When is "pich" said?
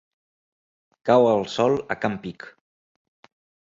2.27-2.53